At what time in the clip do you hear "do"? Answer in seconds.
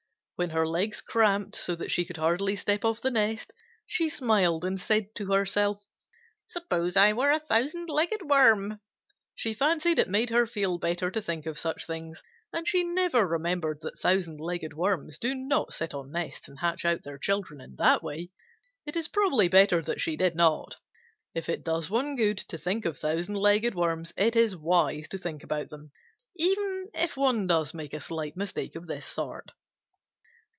15.19-15.35